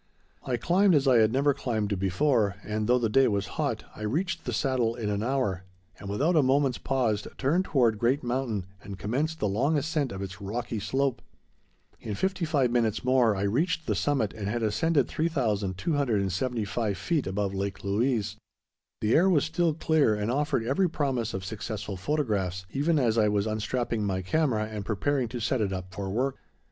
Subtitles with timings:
[0.43, 4.01] I climbed as I had never climbed before, and though the day was hot I
[4.01, 5.63] reached the Saddle in an hour,
[5.99, 10.23] and, without a moment's pause, turned toward Great Mountain and commenced the long ascent of
[10.23, 11.21] its rocky slope.
[11.99, 17.53] In fifty five minutes more I reached the summit and had ascended 3275 feet above
[17.53, 18.37] Lake Louise.
[19.01, 23.27] The air was still clear and offered every promise of successful photographs, even as I
[23.29, 26.37] was unstrapping my camera and preparing to set it up for work.